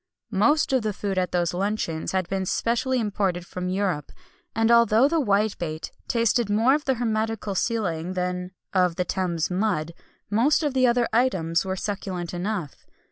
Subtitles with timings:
[0.33, 4.11] Most of the food at those luncheons had been specially imported from Europe;
[4.55, 9.91] and although the whitebait tasted more of the hermetical sealing than of the Thames mud,
[10.27, 12.87] most of the other items were succulent enough.